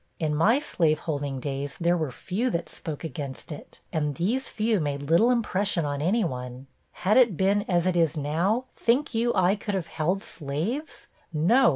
In 0.19 0.33
my 0.33 0.57
slaveholding 0.57 1.39
days, 1.39 1.77
there 1.79 1.95
were 1.95 2.09
few 2.09 2.49
that 2.49 2.67
spoke 2.69 3.03
against 3.03 3.51
it, 3.51 3.81
and 3.93 4.15
these 4.15 4.47
few 4.47 4.79
made 4.79 5.03
little 5.03 5.29
impression 5.29 5.85
on 5.85 6.01
any 6.01 6.23
one. 6.23 6.65
Had 7.05 7.17
it 7.17 7.37
been 7.37 7.61
as 7.67 7.85
it 7.85 7.95
is 7.95 8.17
now, 8.17 8.65
think 8.75 9.13
you 9.13 9.31
I 9.35 9.53
could 9.55 9.75
have 9.75 9.85
held 9.85 10.23
slaves? 10.23 11.05
No! 11.31 11.69